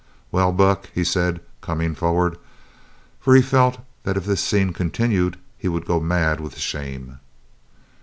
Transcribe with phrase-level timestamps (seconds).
[0.31, 2.39] "Well, Buck?" he said, coming forward.
[3.19, 7.19] For he felt that if this scene continued he would go mad with shame.